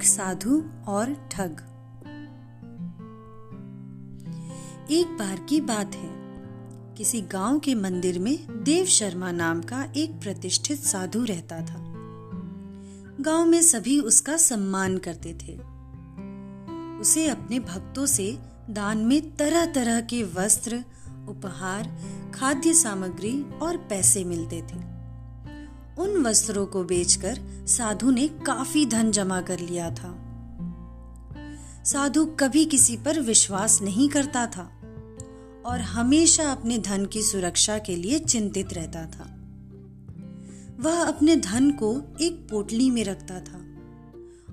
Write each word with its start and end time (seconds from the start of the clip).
एक 0.00 0.06
साधु 0.06 0.64
और 0.88 1.28
ठग। 1.30 1.60
एक 4.90 5.06
बार 5.06 5.46
की 5.48 5.60
बात 5.60 5.94
है, 5.94 6.10
किसी 6.94 7.20
गाँव 7.20 7.58
के 7.58 7.74
मंदिर 7.74 8.18
में 8.18 8.64
देव 8.64 8.86
शर्मा 8.86 9.32
नाम 9.32 9.62
का 9.62 9.92
एक 9.96 10.10
प्रतिष्ठित 10.10 10.78
साधु 10.78 11.24
रहता 11.24 11.60
था। 11.60 11.92
गाँव 13.20 13.46
में 13.46 13.62
सभी 13.62 14.00
उसका 14.00 14.36
सम्मान 14.36 14.98
करते 14.98 15.34
थे। 15.34 15.58
उसे 16.98 17.28
अपने 17.28 17.60
भक्तों 17.60 18.06
से 18.06 18.38
दान 18.70 18.98
में 18.98 19.36
तरह 19.36 19.66
तरह 19.66 20.00
के 20.00 20.22
वस्त्र, 20.22 20.84
उपहार, 21.28 21.98
खाद्य 22.34 22.74
सामग्री 22.74 23.42
और 23.42 23.76
पैसे 23.76 24.24
मिलते 24.24 24.62
थे। 24.62 24.89
उन 26.00 26.22
वस्त्रों 26.22 26.66
को 26.66 26.84
बेचकर 26.84 27.40
साधु 27.66 28.10
ने 28.10 28.28
काफ़ी 28.28 28.86
धन 28.86 29.10
जमा 29.10 29.40
कर 29.40 29.58
लिया 29.58 29.90
था। 29.90 30.26
साधु 31.84 32.26
कभी 32.26 32.64
किसी 32.64 32.96
पर 32.96 33.20
विश्वास 33.20 33.82
नहीं 33.82 34.08
करता 34.08 34.46
था 34.46 34.72
और 35.66 35.80
हमेशा 35.80 36.52
अपने 36.52 36.78
धन 36.78 37.06
की 37.06 37.22
सुरक्षा 37.22 37.78
के 37.78 37.96
लिए 37.96 38.18
चिंतित 38.18 38.72
रहता 38.72 39.06
था। 39.06 39.36
वह 40.80 41.04
अपने 41.04 41.36
धन 41.36 41.70
को 41.70 42.02
एक 42.20 42.48
पोटली 42.50 42.90
में 42.90 43.04
रखता 43.04 43.40
था 43.40 43.58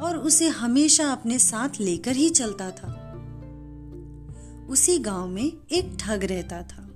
और 0.00 0.16
उसे 0.16 0.48
हमेशा 0.48 1.12
अपने 1.12 1.38
साथ 1.38 1.80
लेकर 1.80 2.16
ही 2.16 2.30
चलता 2.30 2.70
था। 2.70 2.98
उसी 4.68 4.98
गाँव 4.98 5.28
में 5.28 5.52
एक 5.72 5.96
ठग 6.00 6.24
रहता 6.24 6.62
था। 6.62 6.88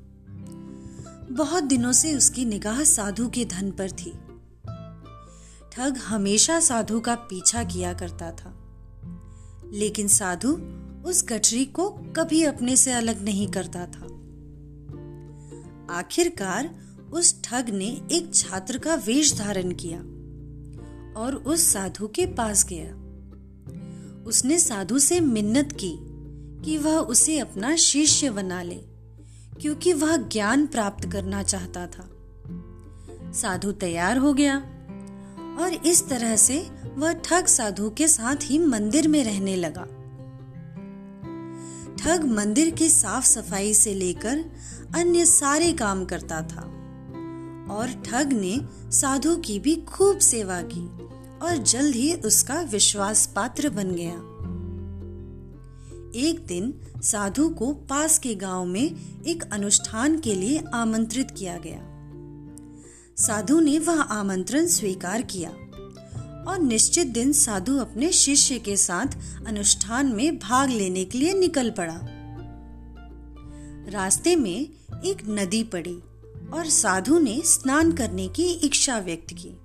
बहुत 1.31 1.65
दिनों 1.65 1.93
से 1.93 2.15
उसकी 2.15 2.45
निगाह 2.45 2.85
साधु 2.85 3.29
के 3.29 3.45
धन 3.45 3.71
पर 3.71 3.91
थी। 3.91 4.13
ठग 5.77 5.97
हमेशा 5.97 6.61
साधु 6.61 7.01
का 7.01 7.15
पीछा 7.15 7.65
किया 7.65 7.93
करता 7.93 8.31
था। 8.33 8.63
लेकिन 9.73 10.09
साधु 10.09 10.53
उस 11.09 11.25
गठरी 11.29 11.65
को 11.65 11.91
कभी 11.91 12.43
अपने 12.43 12.77
से 12.77 12.93
अलग 12.93 13.25
नहीं 13.25 13.49
करता 13.49 13.87
था। 13.87 14.07
आखिरकार 15.95 16.75
उस 17.13 17.43
ठग 17.45 17.71
ने 17.71 18.03
एक 18.13 18.31
छात्र 18.35 18.79
का 18.79 18.95
वेश 18.95 19.39
धारण 19.39 19.75
किया 19.75 19.99
और 21.21 21.43
उस 21.47 21.61
साधु 21.61 22.09
के 22.09 22.27
पास 22.27 22.67
गया। 22.73 22.95
उसने 24.25 24.59
साधु 24.59 24.99
से 24.99 25.21
मिन्नत 25.21 25.73
की 25.85 25.97
कि 26.65 26.79
वह 26.79 26.99
उसे 26.99 27.39
अपना 27.39 27.77
शिष्य 27.77 28.31
बना 28.31 28.63
ले, 28.63 28.81
क्योंकि 29.61 29.93
वह 29.93 30.17
ज्ञान 30.17 30.67
प्राप्त 30.67 31.13
करना 31.13 31.43
चाहता 31.43 31.87
था। 31.87 32.11
साधु 33.33 33.73
तैयार 33.73 34.17
हो 34.17 34.35
गया। 34.35 34.73
और 35.59 35.73
इस 35.73 36.09
तरह 36.09 36.37
से 36.37 36.71
वह 36.97 37.13
ठग 37.13 37.47
साधु 37.47 37.91
के 37.91 38.09
साथ 38.09 38.37
ही 38.43 38.59
मंदिर 38.59 39.09
में 39.09 39.25
रहने 39.25 39.57
लगा। 39.57 39.87
ठग 41.97 42.25
मंदिर 42.25 42.71
की 42.71 42.89
साफ़ 42.89 43.27
सफ़ाई 43.27 43.75
से 43.75 43.95
लेकर 43.95 44.45
अन्य 44.95 45.25
सारे 45.25 45.73
काम 45.73 46.05
करता 46.05 46.43
था 46.43 46.63
और 47.75 48.03
ठग 48.07 48.33
ने 48.33 48.61
साधु 48.91 49.37
की 49.37 49.59
भी 49.59 49.77
खूब 49.77 50.19
सेवा 50.19 50.63
की 50.63 50.87
और 51.39 51.57
जल्द 51.57 51.95
ही 51.95 52.15
उसका 52.15 52.61
विश्वास 52.61 53.27
पात्र 53.27 53.69
बन 53.69 53.91
गया। 53.91 54.37
एक 56.29 56.47
दिन 56.47 56.75
साधु 57.03 57.49
को 57.49 57.73
पास 57.73 58.19
के 58.19 58.35
गाँव 58.35 58.65
में 58.65 58.97
एक 59.27 59.53
अनुष्ठान 59.53 60.19
के 60.19 60.35
लिए 60.35 60.63
आमंत्रित 60.75 61.31
किया 61.31 61.57
गया। 61.57 61.96
साधु 63.19 63.61
ने 63.61 63.79
वह 63.79 64.01
आमंत्रण 64.01 64.67
स्वीकार 64.67 65.23
किया 65.23 65.51
और 66.51 66.59
निश्चित 66.59 67.07
दिन 67.07 67.33
साधु 67.33 67.79
अपने 67.79 68.13
शिष्य 68.13 68.59
के 68.59 68.77
साथ 68.77 69.07
अनुष्ठान 69.47 70.07
में 70.07 70.39
भाग 70.39 70.71
लेने 70.71 71.05
के 71.05 71.19
लिए 71.19 71.35
निकल 71.35 71.71
पड़ा। 71.71 72.01
रास्ते 73.91 74.37
में 74.37 74.61
एक 75.05 75.27
नदी 75.29 75.63
पड़ी 75.63 75.95
और 76.53 76.67
साधु 76.67 77.19
ने 77.19 77.43
स्नान 77.45 77.93
करने 77.93 78.29
की 78.29 78.45
इच्छा 78.45 78.99
व्यक्त 78.99 79.35
की। 79.35 79.59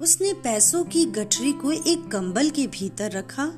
उसने 0.00 0.32
पैसों 0.32 0.84
की 0.84 1.04
गठरी 1.04 1.52
को 1.52 1.72
एक 1.72 2.08
कंबल 2.08 2.50
के 2.50 2.66
भीतर 2.66 3.10
रखा 3.10 3.52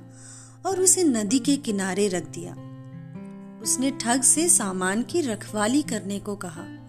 और 0.66 0.80
उसे 0.80 1.04
नदी 1.04 1.38
के 1.38 1.56
किनारे 1.56 2.08
रख 2.08 2.28
दिया। 2.28 2.52
उसने 3.62 3.90
ठग 3.90 4.22
से 4.22 4.48
सामान 4.48 5.02
की 5.02 5.20
रखवाली 5.20 5.82
करने 5.82 6.18
को 6.18 6.36
कहा। 6.36 6.81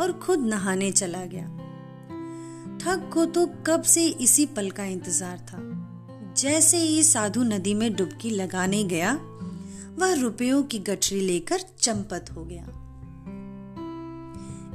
और 0.00 0.12
खुद 0.12 0.40
नहाने 0.40 0.90
चला 0.92 1.24
गया। 1.24 1.46
ठग 2.78 3.10
को 3.12 3.24
तो 3.26 3.46
कब 3.66 3.82
से 3.82 4.06
इसी 4.06 4.46
पल 4.46 4.70
का 4.70 4.84
इंतज़ार 4.84 5.38
था। 5.38 5.58
जैसे 6.36 6.78
ही 6.78 7.02
साधु 7.02 7.42
नदी 7.42 7.74
में 7.74 7.96
डुबकी 7.96 8.30
लगाने 8.30 8.84
गया, 8.84 9.12
वह 9.98 10.14
रुपयों 10.14 10.62
की 10.62 10.78
गठरी 10.78 11.20
लेकर 11.20 11.60
चंपत 11.80 12.30
हो 12.36 12.44
गया। 12.44 12.66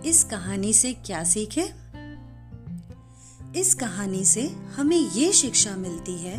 इस 0.05 0.23
कहानी 0.23 0.73
से 0.73 0.93
क्या 0.93 1.23
सीखे 1.23 1.85
इस 3.59 3.73
कहानी 3.73 4.25
से 4.25 4.41
हमें 4.75 4.97
ये 4.97 5.31
शिक्षा 5.31 5.75
मिलती 5.75 6.17
है 6.17 6.37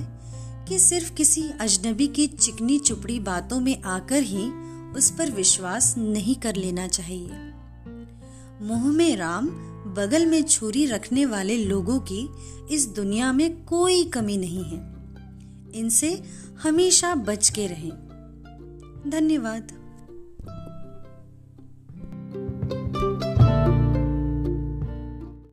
कि 0.69 0.79
सिर्फ़ 0.79 1.13
किसी 1.15 1.51
अजनबी 1.61 2.07
की 2.09 2.27
चिकनी 2.27 2.79
चुपड़ी 2.79 3.19
बातों 3.21 3.61
में 3.61 3.83
आकर 3.83 4.23
ही 4.23 4.51
उस 4.93 5.11
पर 5.11 5.31
विश्वास 5.31 5.95
नहीं 5.99 6.35
कर 6.35 6.57
लेना 6.57 6.89
चाहिए। 6.89 7.46
मुँह 8.63 8.93
में 8.93 9.17
राम, 9.17 9.47
बगल 9.95 10.27
में 10.27 10.43
छुरी 10.43 10.87
रखने 10.87 11.27
वाले 11.27 11.65
लोगों 11.65 12.01
की 12.01 12.29
इस 12.71 12.89
दुनिया 12.89 13.33
में 13.33 13.65
कोई 13.65 14.05
कमी 14.05 14.37
नहीं 14.37 14.65
है। 14.65 14.97
इनसे 15.75 16.23
हमेशा 16.63 17.15
बच 17.15 17.49
के 17.49 17.67
रहें। 17.67 17.93
धन्यवाद। 19.09 19.86